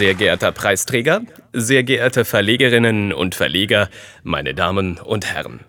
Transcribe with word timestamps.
Sehr 0.00 0.14
geehrter 0.14 0.50
Preisträger, 0.50 1.20
sehr 1.52 1.82
geehrte 1.82 2.24
Verlegerinnen 2.24 3.12
und 3.12 3.34
Verleger, 3.34 3.90
meine 4.22 4.54
Damen 4.54 4.96
und 4.96 5.26
Herren. 5.26 5.60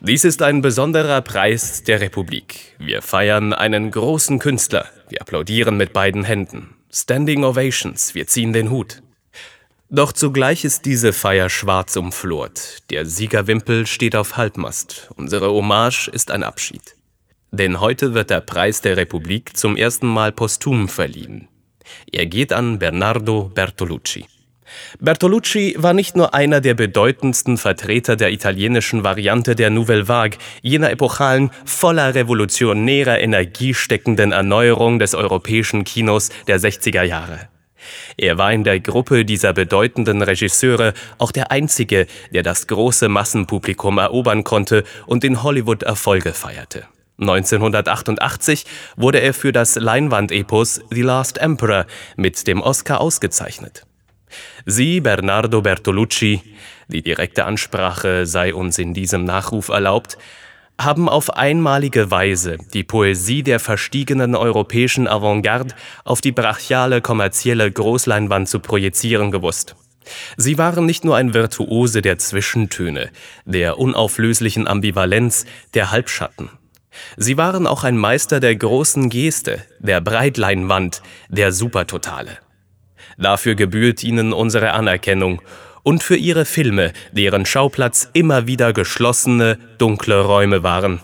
Dies 0.00 0.24
ist 0.24 0.42
ein 0.42 0.62
besonderer 0.62 1.22
Preis 1.22 1.82
der 1.82 2.00
Republik. 2.00 2.76
Wir 2.78 3.02
feiern 3.02 3.52
einen 3.52 3.90
großen 3.90 4.38
Künstler. 4.38 4.86
Wir 5.08 5.22
applaudieren 5.22 5.76
mit 5.76 5.92
beiden 5.92 6.22
Händen. 6.22 6.76
Standing 6.88 7.42
Ovations, 7.42 8.14
wir 8.14 8.28
ziehen 8.28 8.52
den 8.52 8.70
Hut. 8.70 9.02
Doch 9.90 10.12
zugleich 10.12 10.64
ist 10.64 10.84
diese 10.84 11.12
Feier 11.12 11.50
schwarz 11.50 11.96
umflort. 11.96 12.88
Der 12.90 13.06
Siegerwimpel 13.06 13.88
steht 13.88 14.14
auf 14.14 14.36
Halbmast. 14.36 15.10
Unsere 15.16 15.50
Hommage 15.50 16.06
ist 16.06 16.30
ein 16.30 16.44
Abschied. 16.44 16.94
Denn 17.50 17.80
heute 17.80 18.14
wird 18.14 18.30
der 18.30 18.40
Preis 18.40 18.82
der 18.82 18.96
Republik 18.96 19.56
zum 19.56 19.76
ersten 19.76 20.06
Mal 20.06 20.30
posthum 20.30 20.88
verliehen. 20.88 21.48
Er 22.10 22.26
geht 22.26 22.52
an 22.52 22.78
Bernardo 22.78 23.50
Bertolucci. 23.54 24.26
Bertolucci 25.00 25.76
war 25.78 25.94
nicht 25.94 26.16
nur 26.16 26.34
einer 26.34 26.60
der 26.60 26.74
bedeutendsten 26.74 27.56
Vertreter 27.56 28.16
der 28.16 28.32
italienischen 28.32 29.04
Variante 29.04 29.54
der 29.54 29.70
Nouvelle 29.70 30.08
Vague, 30.08 30.38
jener 30.62 30.90
epochalen, 30.90 31.50
voller 31.64 32.14
revolutionärer 32.14 33.20
Energie 33.20 33.74
steckenden 33.74 34.32
Erneuerung 34.32 34.98
des 34.98 35.14
europäischen 35.14 35.84
Kinos 35.84 36.30
der 36.46 36.60
60er 36.60 37.02
Jahre. 37.02 37.48
Er 38.16 38.38
war 38.38 38.52
in 38.52 38.64
der 38.64 38.80
Gruppe 38.80 39.24
dieser 39.24 39.52
bedeutenden 39.52 40.20
Regisseure 40.20 40.94
auch 41.18 41.32
der 41.32 41.50
einzige, 41.50 42.06
der 42.32 42.42
das 42.42 42.66
große 42.66 43.08
Massenpublikum 43.08 43.98
erobern 43.98 44.44
konnte 44.44 44.84
und 45.06 45.24
in 45.24 45.42
Hollywood 45.42 45.84
Erfolge 45.84 46.32
feierte. 46.32 46.86
1988 47.20 48.64
wurde 48.96 49.20
er 49.20 49.34
für 49.34 49.52
das 49.52 49.74
Leinwandepos 49.74 50.80
The 50.90 51.02
Last 51.02 51.38
Emperor 51.38 51.86
mit 52.16 52.46
dem 52.46 52.60
Oscar 52.60 53.00
ausgezeichnet. 53.00 53.84
Sie, 54.66 55.00
Bernardo 55.00 55.62
Bertolucci, 55.62 56.42
die 56.88 57.02
direkte 57.02 57.44
Ansprache 57.44 58.26
sei 58.26 58.54
uns 58.54 58.78
in 58.78 58.94
diesem 58.94 59.24
Nachruf 59.24 59.68
erlaubt, 59.68 60.18
haben 60.80 61.08
auf 61.08 61.36
einmalige 61.36 62.10
Weise 62.10 62.56
die 62.72 62.84
Poesie 62.84 63.42
der 63.42 63.58
verstiegenen 63.58 64.36
europäischen 64.36 65.08
Avantgarde 65.08 65.74
auf 66.04 66.20
die 66.20 66.30
brachiale 66.30 67.00
kommerzielle 67.00 67.70
Großleinwand 67.70 68.48
zu 68.48 68.60
projizieren 68.60 69.32
gewusst. 69.32 69.74
Sie 70.36 70.56
waren 70.56 70.86
nicht 70.86 71.04
nur 71.04 71.16
ein 71.16 71.34
Virtuose 71.34 72.00
der 72.00 72.18
Zwischentöne, 72.18 73.10
der 73.44 73.78
unauflöslichen 73.78 74.68
Ambivalenz, 74.68 75.46
der 75.74 75.90
Halbschatten. 75.90 76.48
Sie 77.16 77.36
waren 77.36 77.66
auch 77.66 77.84
ein 77.84 77.96
Meister 77.96 78.40
der 78.40 78.56
großen 78.56 79.08
Geste, 79.10 79.62
der 79.78 80.00
Breitleinwand, 80.00 81.02
der 81.28 81.52
Supertotale. 81.52 82.38
Dafür 83.16 83.54
gebührt 83.54 84.04
ihnen 84.04 84.32
unsere 84.32 84.72
Anerkennung 84.72 85.42
und 85.82 86.02
für 86.02 86.16
ihre 86.16 86.44
Filme, 86.44 86.92
deren 87.12 87.46
Schauplatz 87.46 88.08
immer 88.12 88.46
wieder 88.46 88.72
geschlossene, 88.72 89.58
dunkle 89.78 90.20
Räume 90.20 90.62
waren. 90.62 91.00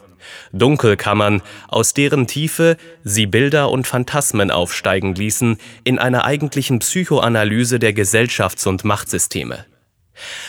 Dunkelkammern, 0.53 1.42
aus 1.69 1.95
deren 1.95 2.27
Tiefe 2.27 2.77
sie 3.03 3.27
Bilder 3.27 3.70
und 3.70 3.87
Phantasmen 3.87 4.50
aufsteigen 4.50 5.15
ließen 5.15 5.59
in 5.84 5.98
einer 5.98 6.25
eigentlichen 6.25 6.78
Psychoanalyse 6.78 7.78
der 7.78 7.92
Gesellschafts- 7.92 8.67
und 8.67 8.84
Machtsysteme. 8.84 9.65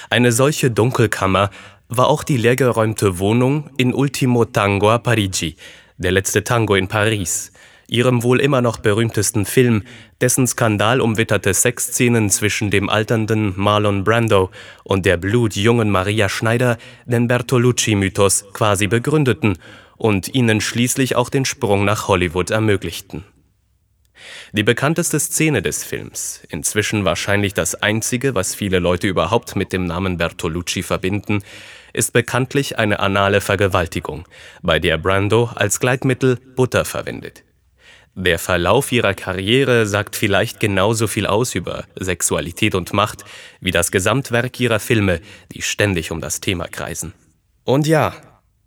Eine 0.09 0.31
solche 0.31 0.69
Dunkelkammer 0.69 1.49
war 1.87 2.07
auch 2.07 2.23
die 2.23 2.37
leergeräumte 2.37 3.19
Wohnung 3.19 3.69
in 3.77 3.93
Ultimo 3.93 4.45
Tango 4.45 4.89
a 4.89 4.97
Parigi, 4.97 5.55
der 5.97 6.11
letzte 6.11 6.43
Tango 6.43 6.75
in 6.75 6.87
Paris, 6.87 7.51
ihrem 7.87 8.23
wohl 8.23 8.41
immer 8.41 8.61
noch 8.61 8.77
berühmtesten 8.77 9.45
Film, 9.45 9.83
dessen 10.19 10.47
skandalumwitterte 10.47 11.53
Sexszenen 11.53 12.29
zwischen 12.29 12.71
dem 12.71 12.89
alternden 12.89 13.53
Marlon 13.55 14.03
Brando 14.03 14.49
und 14.83 15.05
der 15.05 15.17
blutjungen 15.17 15.91
Maria 15.91 16.29
Schneider 16.29 16.77
den 17.05 17.27
Bertolucci-Mythos 17.27 18.45
quasi 18.53 18.87
begründeten 18.87 19.57
und 19.97 20.33
ihnen 20.33 20.61
schließlich 20.61 21.15
auch 21.15 21.29
den 21.29 21.45
Sprung 21.45 21.85
nach 21.85 22.07
Hollywood 22.07 22.49
ermöglichten. 22.49 23.23
Die 24.51 24.63
bekannteste 24.63 25.19
Szene 25.19 25.61
des 25.61 25.83
Films, 25.83 26.41
inzwischen 26.49 27.05
wahrscheinlich 27.05 27.53
das 27.53 27.75
einzige, 27.75 28.35
was 28.35 28.55
viele 28.55 28.79
Leute 28.79 29.07
überhaupt 29.07 29.55
mit 29.55 29.73
dem 29.73 29.85
Namen 29.85 30.17
Bertolucci 30.17 30.83
verbinden, 30.83 31.43
ist 31.93 32.13
bekanntlich 32.13 32.77
eine 32.77 32.99
anale 32.99 33.41
Vergewaltigung, 33.41 34.27
bei 34.61 34.79
der 34.79 34.97
Brando 34.97 35.49
als 35.55 35.79
Gleitmittel 35.79 36.37
Butter 36.55 36.85
verwendet. 36.85 37.43
Der 38.17 38.39
Verlauf 38.39 38.93
ihrer 38.93 39.13
Karriere 39.13 39.85
sagt 39.85 40.15
vielleicht 40.15 40.61
genauso 40.61 41.07
viel 41.07 41.27
aus 41.27 41.53
über 41.53 41.83
Sexualität 41.95 42.73
und 42.73 42.93
Macht 42.93 43.25
wie 43.59 43.71
das 43.71 43.91
Gesamtwerk 43.91 44.57
ihrer 44.59 44.79
Filme, 44.79 45.19
die 45.51 45.61
ständig 45.61 46.11
um 46.11 46.21
das 46.21 46.39
Thema 46.39 46.69
kreisen. 46.69 47.13
Und 47.65 47.87
ja, 47.87 48.15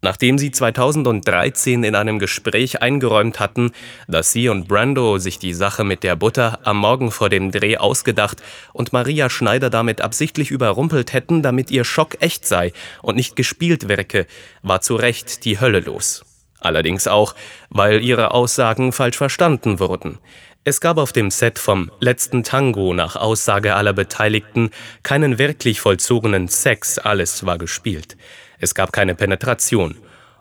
nachdem 0.02 0.38
sie 0.38 0.50
2013 0.50 1.84
in 1.84 1.94
einem 1.94 2.18
Gespräch 2.18 2.82
eingeräumt 2.82 3.40
hatten, 3.40 3.72
dass 4.06 4.32
sie 4.32 4.48
und 4.48 4.68
Brando 4.68 5.18
sich 5.18 5.38
die 5.38 5.54
Sache 5.54 5.84
mit 5.84 6.02
der 6.02 6.16
Butter 6.16 6.60
am 6.64 6.78
Morgen 6.78 7.10
vor 7.10 7.28
dem 7.28 7.50
Dreh 7.50 7.76
ausgedacht 7.76 8.42
und 8.72 8.92
Maria 8.92 9.30
Schneider 9.30 9.70
damit 9.70 10.00
absichtlich 10.00 10.50
überrumpelt 10.50 11.12
hätten, 11.12 11.42
damit 11.42 11.70
ihr 11.70 11.84
Schock 11.84 12.20
echt 12.20 12.46
sei 12.46 12.72
und 13.02 13.16
nicht 13.16 13.36
gespielt 13.36 13.88
wirke, 13.88 14.26
war 14.62 14.80
zu 14.80 14.96
Recht 14.96 15.44
die 15.44 15.60
Hölle 15.60 15.80
los. 15.80 16.24
Allerdings 16.60 17.06
auch, 17.06 17.34
weil 17.70 18.02
ihre 18.02 18.32
Aussagen 18.32 18.92
falsch 18.92 19.16
verstanden 19.16 19.78
wurden. 19.78 20.18
Es 20.64 20.80
gab 20.80 20.98
auf 20.98 21.12
dem 21.12 21.30
Set 21.30 21.58
vom 21.58 21.90
letzten 22.00 22.42
Tango 22.42 22.92
nach 22.92 23.16
Aussage 23.16 23.74
aller 23.74 23.92
Beteiligten 23.92 24.70
keinen 25.02 25.38
wirklich 25.38 25.80
vollzogenen 25.80 26.48
Sex, 26.48 26.98
alles 26.98 27.46
war 27.46 27.58
gespielt. 27.58 28.16
Es 28.58 28.74
gab 28.74 28.92
keine 28.92 29.14
Penetration. 29.14 29.96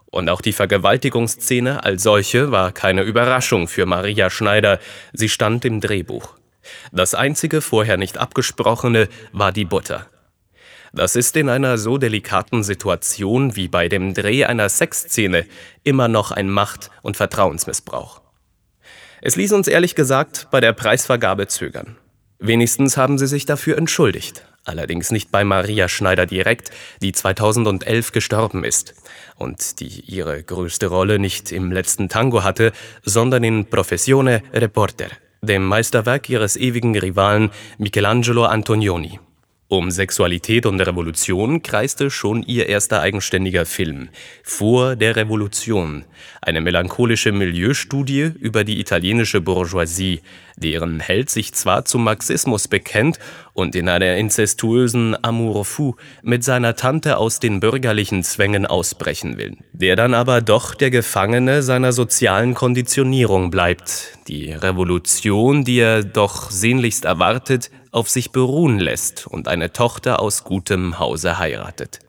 Und 0.09 0.29
auch 0.29 0.41
die 0.41 0.53
Vergewaltigungsszene 0.53 1.83
als 1.83 2.03
solche 2.03 2.51
war 2.51 2.71
keine 2.71 3.03
Überraschung 3.03 3.67
für 3.67 3.85
Maria 3.85 4.29
Schneider, 4.29 4.79
sie 5.13 5.29
stand 5.29 5.65
im 5.65 5.81
Drehbuch. 5.81 6.35
Das 6.91 7.13
einzige 7.13 7.61
vorher 7.61 7.97
nicht 7.97 8.17
abgesprochene 8.17 9.09
war 9.31 9.51
die 9.51 9.65
Butter. 9.65 10.07
Das 10.93 11.15
ist 11.15 11.35
in 11.35 11.49
einer 11.49 11.77
so 11.77 11.97
delikaten 11.97 12.63
Situation 12.63 13.55
wie 13.55 13.67
bei 13.67 13.89
dem 13.89 14.13
Dreh 14.13 14.45
einer 14.45 14.69
Sexszene 14.69 15.45
immer 15.83 16.07
noch 16.07 16.31
ein 16.31 16.49
Macht- 16.49 16.89
und 17.01 17.17
Vertrauensmissbrauch. 17.17 18.21
Es 19.21 19.35
ließ 19.35 19.51
uns 19.51 19.67
ehrlich 19.67 19.95
gesagt 19.95 20.47
bei 20.51 20.61
der 20.61 20.73
Preisvergabe 20.73 21.47
zögern. 21.47 21.97
Wenigstens 22.39 22.97
haben 22.97 23.17
sie 23.17 23.27
sich 23.27 23.45
dafür 23.45 23.77
entschuldigt. 23.77 24.45
Allerdings 24.63 25.11
nicht 25.11 25.31
bei 25.31 25.43
Maria 25.43 25.87
Schneider 25.87 26.25
direkt, 26.25 26.71
die 27.01 27.13
2011 27.13 28.11
gestorben 28.11 28.63
ist 28.63 28.93
und 29.37 29.79
die 29.79 30.01
ihre 30.01 30.43
größte 30.43 30.87
Rolle 30.87 31.19
nicht 31.19 31.51
im 31.51 31.71
letzten 31.71 32.09
Tango 32.09 32.43
hatte, 32.43 32.73
sondern 33.03 33.43
in 33.43 33.65
Professione 33.65 34.43
Reporter, 34.53 35.07
dem 35.41 35.65
Meisterwerk 35.65 36.29
ihres 36.29 36.57
ewigen 36.57 36.97
Rivalen 36.97 37.49
Michelangelo 37.77 38.43
Antonioni. 38.43 39.19
Um 39.69 39.91
Sexualität 39.91 40.65
und 40.65 40.79
Revolution 40.79 41.61
kreiste 41.61 42.09
schon 42.09 42.41
ihr 42.41 42.69
erster 42.69 43.01
eigenständiger 43.01 43.65
Film 43.65 44.07
Vor 44.41 44.95
der 44.95 45.17
Revolution, 45.17 46.05
eine 46.41 46.61
melancholische 46.61 47.33
Milieustudie 47.33 48.31
über 48.39 48.63
die 48.63 48.79
italienische 48.79 49.41
Bourgeoisie, 49.41 50.21
deren 50.55 51.01
Held 51.01 51.29
sich 51.29 51.53
zwar 51.53 51.83
zum 51.83 52.05
Marxismus 52.05 52.69
bekennt 52.69 53.19
und 53.51 53.75
in 53.75 53.89
einer 53.89 54.15
inzestuösen 54.15 55.21
Amour 55.21 55.65
fou 55.65 55.97
mit 56.23 56.45
seiner 56.45 56.77
Tante 56.77 57.17
aus 57.17 57.41
den 57.41 57.59
bürgerlichen 57.59 58.23
Zwängen 58.23 58.65
ausbrechen 58.65 59.37
will, 59.37 59.57
der 59.73 59.97
dann 59.97 60.13
aber 60.13 60.39
doch 60.39 60.75
der 60.75 60.91
Gefangene 60.91 61.61
seiner 61.61 61.91
sozialen 61.91 62.53
Konditionierung 62.53 63.51
bleibt, 63.51 64.17
die 64.29 64.53
Revolution, 64.53 65.65
die 65.65 65.79
er 65.79 66.03
doch 66.05 66.51
sehnlichst 66.51 67.03
erwartet, 67.03 67.69
auf 67.91 68.09
sich 68.09 68.31
beruhen 68.31 68.79
lässt 68.79 69.27
und 69.27 69.47
eine 69.47 69.73
Tochter 69.73 70.19
aus 70.19 70.43
gutem 70.43 70.99
Hause 70.99 71.37
heiratet. 71.37 71.99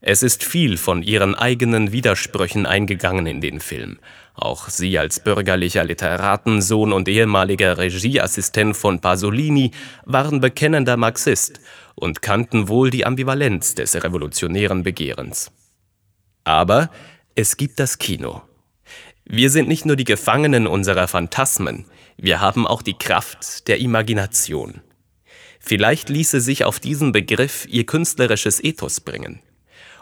Es 0.00 0.22
ist 0.22 0.44
viel 0.44 0.76
von 0.76 1.02
ihren 1.02 1.34
eigenen 1.34 1.90
Widersprüchen 1.90 2.66
eingegangen 2.66 3.26
in 3.26 3.40
den 3.40 3.60
Film. 3.60 3.98
Auch 4.34 4.68
sie 4.68 4.98
als 4.98 5.20
bürgerlicher 5.20 5.84
Literatensohn 5.84 6.92
und 6.92 7.08
ehemaliger 7.08 7.78
Regieassistent 7.78 8.76
von 8.76 9.00
Pasolini 9.00 9.70
waren 10.04 10.40
bekennender 10.40 10.98
Marxist 10.98 11.60
und 11.94 12.20
kannten 12.20 12.68
wohl 12.68 12.90
die 12.90 13.06
Ambivalenz 13.06 13.76
des 13.76 13.94
revolutionären 14.02 14.82
Begehrens. 14.82 15.50
Aber 16.44 16.90
es 17.34 17.56
gibt 17.56 17.80
das 17.80 17.98
Kino. 17.98 18.42
Wir 19.26 19.48
sind 19.48 19.68
nicht 19.68 19.86
nur 19.86 19.96
die 19.96 20.04
Gefangenen 20.04 20.66
unserer 20.66 21.08
Phantasmen, 21.08 21.86
wir 22.16 22.40
haben 22.40 22.66
auch 22.66 22.82
die 22.82 22.98
Kraft 22.98 23.68
der 23.68 23.80
Imagination. 23.80 24.82
Vielleicht 25.58 26.10
ließe 26.10 26.42
sich 26.42 26.64
auf 26.64 26.78
diesen 26.78 27.12
Begriff 27.12 27.66
ihr 27.68 27.86
künstlerisches 27.86 28.62
Ethos 28.62 29.00
bringen. 29.00 29.40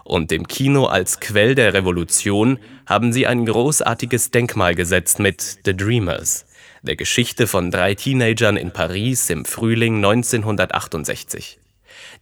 Und 0.05 0.33
dem 0.33 0.49
Kino 0.49 0.87
als 0.87 1.21
Quell 1.21 1.55
der 1.55 1.73
Revolution 1.73 2.59
haben 2.87 3.13
sie 3.13 3.29
ein 3.29 3.47
großartiges 3.47 4.33
Denkmal 4.33 4.75
gesetzt 4.75 5.21
mit 5.21 5.61
The 5.65 5.77
Dreamers, 5.77 6.45
der 6.83 6.97
Geschichte 6.97 7.47
von 7.47 7.71
drei 7.71 7.95
Teenagern 7.95 8.57
in 8.57 8.73
Paris 8.73 9.31
im 9.31 9.45
Frühling 9.45 9.97
1968. 9.97 11.61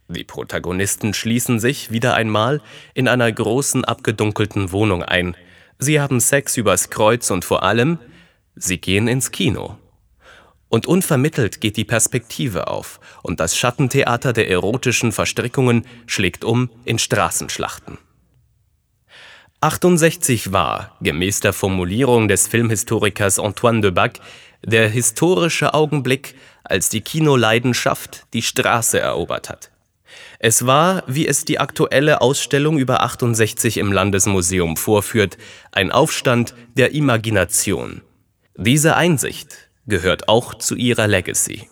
Die 0.07 0.23
Protagonisten 0.23 1.15
schließen 1.15 1.59
sich 1.59 1.89
wieder 1.91 2.13
einmal 2.13 2.61
in 2.93 3.07
einer 3.07 3.31
großen 3.31 3.85
abgedunkelten 3.85 4.71
Wohnung 4.71 5.01
ein. 5.01 5.35
Sie 5.83 5.99
haben 5.99 6.19
Sex 6.19 6.57
übers 6.57 6.91
Kreuz 6.91 7.31
und 7.31 7.43
vor 7.43 7.63
allem, 7.63 7.97
sie 8.55 8.77
gehen 8.77 9.07
ins 9.07 9.31
Kino. 9.31 9.79
Und 10.69 10.85
unvermittelt 10.85 11.59
geht 11.59 11.75
die 11.75 11.85
Perspektive 11.85 12.67
auf 12.67 12.99
und 13.23 13.39
das 13.39 13.57
Schattentheater 13.57 14.31
der 14.31 14.47
erotischen 14.47 15.11
Verstrickungen 15.11 15.87
schlägt 16.05 16.45
um 16.45 16.69
in 16.85 16.99
Straßenschlachten. 16.99 17.97
68 19.61 20.53
war, 20.53 20.95
gemäß 21.01 21.39
der 21.39 21.51
Formulierung 21.51 22.27
des 22.27 22.47
Filmhistorikers 22.47 23.39
Antoine 23.39 23.81
de 23.81 23.89
Bac, 23.89 24.19
der 24.63 24.87
historische 24.87 25.73
Augenblick, 25.73 26.35
als 26.63 26.89
die 26.89 27.01
Kinoleidenschaft 27.01 28.27
die 28.33 28.43
Straße 28.43 28.99
erobert 28.99 29.49
hat. 29.49 29.71
Es 30.43 30.65
war, 30.65 31.03
wie 31.05 31.27
es 31.27 31.45
die 31.45 31.59
aktuelle 31.59 32.19
Ausstellung 32.19 32.79
über 32.79 33.03
68 33.03 33.77
im 33.77 33.91
Landesmuseum 33.91 34.75
vorführt, 34.75 35.37
ein 35.71 35.91
Aufstand 35.91 36.55
der 36.75 36.95
Imagination. 36.95 38.01
Diese 38.55 38.95
Einsicht 38.95 39.69
gehört 39.85 40.27
auch 40.29 40.55
zu 40.55 40.75
ihrer 40.75 41.07
Legacy. 41.07 41.69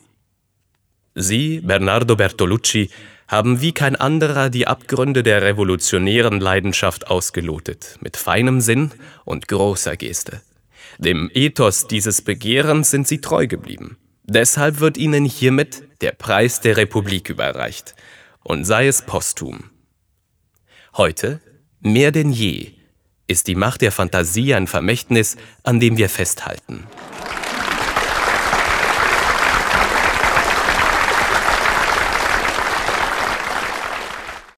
Sie, 1.16 1.62
Bernardo 1.62 2.16
Bertolucci, 2.16 2.92
haben 3.28 3.60
wie 3.60 3.72
kein 3.72 3.96
anderer 3.96 4.52
die 4.52 4.68
Abgründe 4.68 5.24
der 5.24 5.42
revolutionären 5.42 6.40
Leidenschaft 6.40 7.08
ausgelotet, 7.08 7.98
mit 8.02 8.18
feinem 8.18 8.62
Sinn 8.62 8.92
und 9.26 9.48
großer 9.48 9.98
Geste. 9.98 10.42
Dem 11.00 11.32
Ethos 11.34 11.88
dieses 11.88 12.22
Begehrens 12.22 12.92
sind 12.92 13.08
sie 13.08 13.20
treu 13.20 13.48
geblieben. 13.48 13.98
Deshalb 14.26 14.80
wird 14.80 14.98
ihnen 14.98 15.26
hiermit 15.26 15.82
der 16.02 16.12
Preis 16.12 16.62
der 16.62 16.78
Republik 16.78 17.32
überreicht, 17.32 17.96
und 18.50 18.66
sei 18.66 18.88
es 18.88 19.04
posthum. 19.04 19.70
Heute, 20.98 21.40
mehr 21.82 22.12
denn 22.12 22.32
je, 22.32 22.72
ist 23.28 23.46
die 23.46 23.54
Macht 23.54 23.84
der 23.84 23.92
Fantasie 23.92 24.56
ein 24.56 24.66
Vermächtnis, 24.66 25.38
an 25.62 25.80
dem 25.80 25.98
wir 25.98 26.10
festhalten. 26.10 26.88